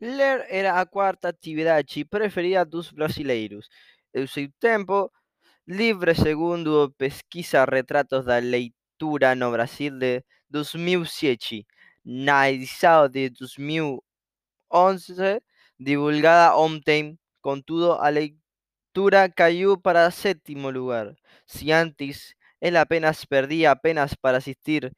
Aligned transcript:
Ler 0.00 0.44
era 0.50 0.78
a 0.80 0.84
quarta 0.86 1.28
atividade 1.28 2.04
preferida 2.04 2.64
dos 2.64 2.92
brasileiros. 2.92 3.68
O 4.14 4.26
tempo 4.60 5.10
livre, 5.66 6.14
segundo 6.14 6.92
pesquisa 6.98 7.64
Retratos 7.64 8.26
da 8.26 8.38
Leitura 8.38 9.34
no 9.34 9.50
Brasil 9.50 9.98
de 9.98 10.22
2007, 10.50 11.66
na 12.04 12.50
edição 12.50 13.08
de 13.08 13.30
2011, 13.30 14.02
divulgada 15.80 16.56
ontem, 16.56 17.18
contudo, 17.40 17.92
a 17.94 18.08
leitura 18.10 19.30
caiu 19.34 19.78
para 19.78 20.10
sétimo 20.10 20.70
lugar. 20.70 21.14
Se 21.46 21.72
antes 21.72 22.34
ele 22.60 22.78
apenas 22.78 23.24
perdia 23.24 23.70
apenas 23.72 24.14
para 24.14 24.38
assistir 24.38 24.92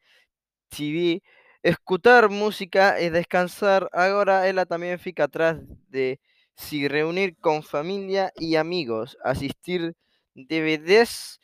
TV, 0.71 1.23
escutar 1.63 2.29
música 2.29 3.01
e 3.01 3.11
descansar, 3.11 3.89
agora 3.93 4.47
ela 4.47 4.65
também 4.67 4.97
fica 4.99 5.25
atrás 5.25 5.59
de 5.89 6.19
se 6.57 6.87
reunir 6.89 7.37
com 7.41 7.63
família 7.63 8.33
e 8.41 8.57
amigos, 8.57 9.17
assistir 9.23 9.95
DVDs 10.35 11.39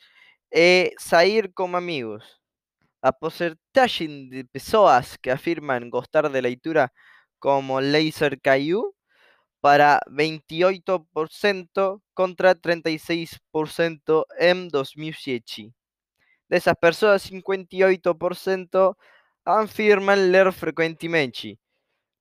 e 0.51 0.93
sair 0.99 1.51
com 1.53 1.75
amigos. 1.75 2.23
A 3.01 3.13
porcentagem 3.13 4.29
de 4.29 4.43
pessoas 4.45 5.17
que 5.17 5.29
afirmam 5.29 5.89
gostar 5.89 6.29
de 6.29 6.41
leitura 6.41 6.91
como 7.39 7.79
laser 7.79 8.39
caiu 8.41 8.93
para 9.61 9.99
28% 10.09 12.01
contra 12.13 12.55
36% 12.55 14.23
em 14.39 14.67
2007. 14.67 15.71
Dessas 16.49 16.75
pessoas, 16.79 17.23
58% 17.23 18.95
afirman 19.45 20.31
ler 20.31 20.51
frecuentemente. 20.51 21.59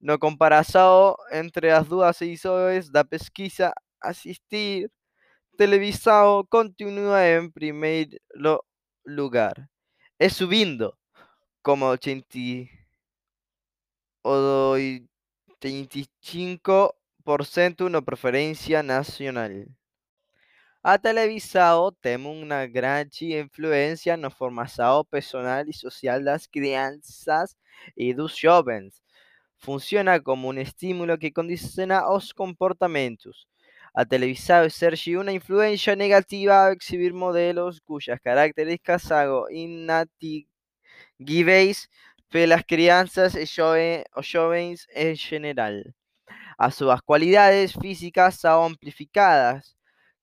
No 0.00 0.18
comparação 0.18 1.16
entre 1.32 1.70
as 1.70 1.88
duas 1.88 2.20
edições 2.20 2.90
da 2.90 3.04
pesquisa, 3.04 3.72
assistir 4.02 4.90
televisão 5.56 6.44
continua 6.50 7.26
em 7.26 7.50
primeiro 7.50 8.18
lugar 9.06 9.54
e 10.18 10.28
subindo, 10.28 10.92
como 11.62 11.86
80 11.86 12.26
o 14.24 14.74
85% 15.62 17.88
na 17.88 18.02
preferência 18.02 18.82
nacional. 18.82 19.50
A 20.84 20.98
televisão 20.98 21.90
tem 22.02 22.16
uma 22.16 22.66
grande 22.66 23.32
influência 23.34 24.18
na 24.18 24.28
formação 24.28 25.02
pessoal 25.06 25.64
e 25.66 25.72
social 25.72 26.22
das 26.22 26.46
crianças 26.46 27.56
e 27.96 28.12
dos 28.12 28.36
jovens. 28.36 29.00
Funciona 29.58 30.20
como 30.20 30.48
um 30.48 30.58
estímulo 30.60 31.16
que 31.18 31.30
condiciona 31.30 32.06
os 32.14 32.32
comportamentos. 32.32 33.46
A 33.94 34.04
televisão 34.04 34.64
exerce 34.64 35.16
uma 35.16 35.32
influência 35.32 35.96
negativa 35.96 36.52
ao 36.54 36.74
exibir 36.74 37.14
modelos 37.14 37.80
cujas 37.80 38.18
características 38.20 39.02
são 39.04 39.50
inatingíveis 39.50 41.88
pelas 42.28 42.62
crianças 42.62 43.34
e 43.34 43.46
jovens 43.46 44.86
em 44.94 45.14
geral. 45.14 45.72
As 46.58 46.74
suas 46.74 47.00
qualidades 47.00 47.72
físicas 47.72 48.34
são 48.36 48.64
amplificadas 48.66 49.74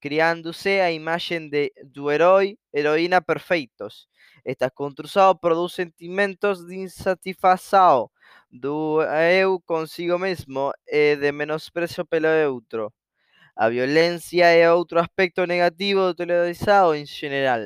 criándose 0.02 0.81
a 0.81 0.91
imagen 0.91 1.49
de 1.49 1.71
herói, 2.11 2.57
heroína 2.73 3.21
perfeitos. 3.21 4.09
Estas 4.44 4.71
construção 4.73 5.38
produz 5.38 5.73
sentimentos 5.73 6.66
de 6.66 6.75
insatisfação 6.77 8.09
do 8.49 9.02
eu 9.03 9.61
consigo 9.61 10.17
mesmo 10.17 10.73
e 10.88 11.16
de 11.16 11.31
menosprezo 11.31 12.03
pelo 12.05 12.27
outro. 12.52 12.91
A 13.55 13.69
violência 13.69 14.45
é 14.45 14.72
outro 14.72 14.99
aspecto 14.99 15.45
negativo 15.45 16.02
do 16.07 16.16
televisão 16.16 16.95
em 16.95 17.05
geral. 17.05 17.61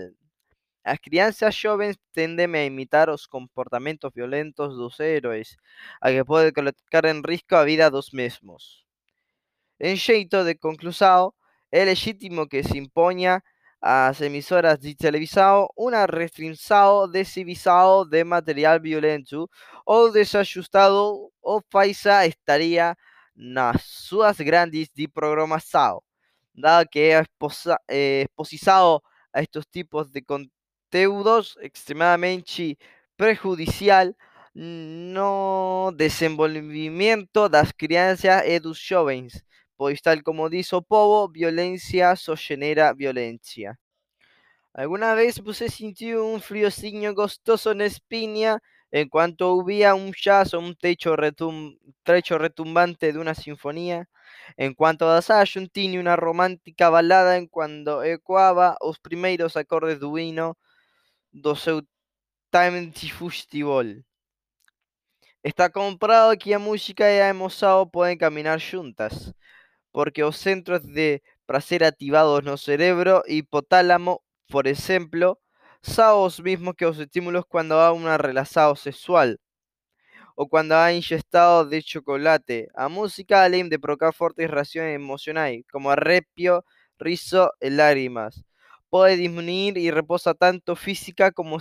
As 0.84 1.00
crianças 1.00 1.56
jovens 1.56 1.98
tendem 2.14 2.54
a 2.56 2.66
imitar 2.66 3.10
os 3.10 3.26
comportamentos 3.26 4.12
violentos 4.14 4.76
dos 4.76 5.00
heróis, 5.00 5.56
a 6.02 6.12
que 6.12 6.24
pode 6.24 6.52
colocar 6.52 7.06
em 7.06 7.22
risco 7.26 7.56
a 7.56 7.64
vida 7.64 7.90
dos 7.90 8.12
mesmos. 8.12 8.86
En 9.80 9.98
xeito 9.98 10.44
de 10.44 10.56
conclusão, 10.56 11.34
é 11.76 11.84
legítimo 11.84 12.48
que 12.48 12.64
se 12.64 12.78
imponha 12.78 13.44
às 13.82 14.22
emisoras 14.22 14.80
de 14.80 14.96
televisão 14.96 15.68
uma 15.76 16.06
restrição 16.06 17.06
de 17.12 17.20
exibição 17.20 18.08
de 18.08 18.24
material 18.24 18.80
violento 18.80 19.50
ou 19.86 20.10
desajustado 20.10 21.30
ou 21.42 21.62
falsa 21.70 22.26
estaria 22.26 22.96
nas 23.36 23.84
suas 23.84 24.38
grandes 24.38 24.88
de 24.96 25.06
programação, 25.10 26.02
dado 26.56 26.88
que 26.88 27.12
a 27.12 27.26
exposição 28.24 29.02
a 29.34 29.42
estes 29.42 29.66
tipos 29.70 30.10
de 30.10 30.22
conteúdos 30.22 31.58
extremadamente 31.62 32.78
prejudicial 33.18 34.16
no 34.56 35.92
desenvolvimento 35.94 37.50
das 37.50 37.74
crianças 37.74 38.44
e 38.46 38.62
dos 38.62 38.80
jovens, 38.80 39.44
pois, 39.78 40.02
tal 40.02 40.22
como 40.24 40.50
diz 40.50 40.72
o 40.74 40.82
povo, 40.82 41.32
violência 41.32 42.16
só 42.16 42.36
genera 42.36 42.94
violência. 42.94 43.78
Alguma 44.74 45.16
vez 45.16 45.38
você 45.38 45.70
sentiu 45.70 46.26
um 46.26 46.40
friozinho 46.40 47.14
gostoso 47.14 47.74
na 47.74 47.86
espinha 47.86 48.62
enquanto 48.92 49.42
ouvia 49.42 49.96
um 49.96 50.12
jazz 50.12 50.54
ou 50.54 50.62
um 50.62 50.74
techo 50.74 51.16
retum 51.16 51.74
trecho 52.04 52.38
retumbante 52.38 53.12
de 53.12 53.18
uma 53.18 53.34
sinfonia? 53.34 54.06
Enquanto 54.58 55.06
dançava 55.06 55.46
juntinho 55.46 56.02
uma 56.02 56.16
romântica 56.16 56.92
balada 56.92 57.38
enquanto 57.38 58.04
ecoava 58.04 58.76
os 58.82 58.98
primeiros 58.98 59.56
acordes 59.56 59.98
do 60.00 60.20
hino 60.20 60.58
do 61.34 61.56
seu 61.56 61.82
Time 62.52 62.92
Festival. 62.92 63.86
Está 65.44 65.70
comprado 65.70 66.38
que 66.38 66.54
a 66.54 66.60
música 66.60 67.06
e 67.10 67.22
a 67.22 67.30
emoção 67.30 67.88
podem 67.88 68.18
caminhar 68.18 68.60
juntas 68.60 69.34
porque 69.96 70.26
os 70.26 70.36
centros 70.36 70.84
de 70.84 71.24
prazer 71.46 71.82
ativados 71.86 72.44
no 72.44 72.58
cerebro 72.58 73.24
hipotálamo, 73.28 74.22
por 74.50 74.68
exemplo, 74.68 75.40
son 75.82 76.20
os 76.28 76.42
mismos 76.44 76.76
que 76.76 76.86
os 76.86 77.00
estímulos 77.00 77.46
cuando 77.48 77.80
há 77.80 77.94
una 77.94 78.18
relación 78.18 78.76
sexual 78.76 79.40
o 80.36 80.50
cuando 80.50 80.76
há 80.76 80.92
ingestado 80.92 81.64
de 81.70 81.82
chocolate. 81.82 82.68
A 82.76 82.90
música, 82.90 83.46
além 83.46 83.70
de 83.70 83.80
provocar 83.80 84.12
fortes 84.14 84.52
reacciones 84.52 84.94
emocionales 84.94 85.64
como 85.72 85.90
arrepio, 85.90 86.66
riso 87.00 87.50
e 87.62 87.70
lágrimas, 87.70 88.44
puede 88.90 89.16
disminuir 89.16 89.78
y 89.78 89.92
reposa 89.92 90.34
tanto 90.34 90.76
física 90.76 91.32
como, 91.32 91.58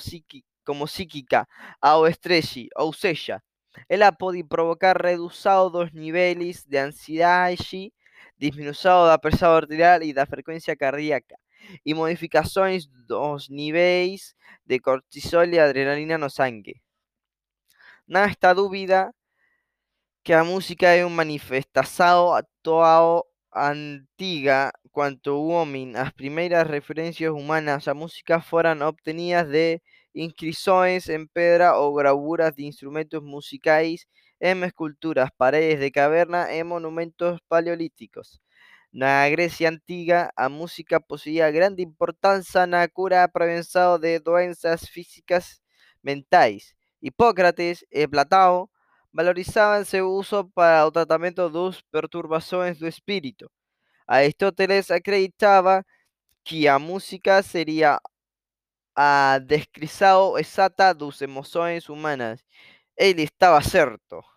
como 0.65 0.89
psíquica 0.89 1.47
ao 1.81 2.09
estresse, 2.09 2.69
ou 2.75 2.93
seja, 2.93 3.45
ela 3.89 4.11
pode 4.11 4.43
provocar 4.43 5.01
redução 5.01 5.71
dos 5.71 5.93
níveis 5.93 6.65
de 6.67 6.79
ansiedade 6.79 7.93
disminución 8.39 9.07
da 9.07 9.19
pressão 9.19 9.53
arterial 9.55 10.03
e 10.03 10.13
da 10.13 10.27
frecuencia 10.27 10.77
cardíaca 10.77 11.37
e 11.85 11.95
modificações 11.95 12.87
dos 13.07 13.49
níveis 13.49 14.35
de 14.65 14.79
cortisol 14.81 15.47
e 15.47 15.59
adrenalina 15.59 16.19
no 16.19 16.31
sangue. 16.31 16.81
Não 18.07 18.27
está 18.27 18.53
dúvida 18.53 19.13
que 20.23 20.33
a 20.33 20.45
música 20.45 20.89
é 20.89 21.05
uma 21.05 21.17
manifestação 21.17 22.33
tão 22.63 23.23
antiga 23.55 24.73
quanto 24.91 25.31
o 25.33 25.49
homem. 25.49 25.95
As 25.97 26.11
primeiras 26.11 26.69
referências 26.69 27.31
humanas 27.31 27.89
à 27.89 27.95
música 27.95 28.41
foram 28.41 28.81
obtenidas 28.89 29.49
de 29.49 29.81
inscrições 30.15 31.09
em 31.09 31.27
pedra 31.27 31.77
ou 31.77 31.95
gravuras 31.95 32.55
de 32.55 32.65
instrumentos 32.65 33.23
musicais 33.23 34.07
em 34.45 34.63
esculturas, 34.65 35.31
paredes 35.39 35.81
de 35.81 35.91
caverna 35.91 36.53
e 36.53 36.63
monumentos 36.63 37.39
paleolíticos. 37.49 38.39
Na 38.93 39.27
Grecia 39.31 39.71
antiga, 39.71 40.31
a 40.37 40.51
música 40.51 41.01
possuía 41.01 41.51
grande 41.51 41.83
importância 41.83 42.67
na 42.67 42.87
cura 42.87 43.27
prevenção 43.27 43.99
de 43.99 44.19
doenças 44.21 44.87
físicas 44.87 45.63
mentais. 46.03 46.75
Hipócrates 47.03 47.85
e 47.91 48.07
Platão 48.07 48.69
valorizavam 49.15 49.83
seu 49.85 50.11
uso 50.13 50.45
para 50.55 50.87
o 50.87 50.93
tratamento 50.93 51.49
das 51.49 51.81
perturbações 51.91 52.79
do 52.79 52.87
espírito. 52.87 53.51
Aristóteles 54.07 54.91
acreditava 54.91 55.85
que 56.45 56.69
a 56.69 56.79
música 56.79 57.43
seria 57.43 57.99
a 58.97 59.39
descrição 59.41 60.39
exata 60.39 60.93
das 60.95 61.23
emoções 61.23 61.89
humanas. 61.89 62.45
Ele 62.97 63.23
estava 63.23 63.63
certo. 63.63 64.34